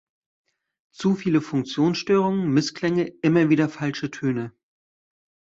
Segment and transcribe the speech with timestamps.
[0.91, 4.51] Zu viele Funktionsstörungen, Missklänge, immer wieder falsche Töne!